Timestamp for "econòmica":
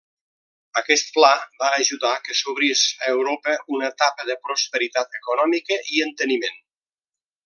5.23-5.79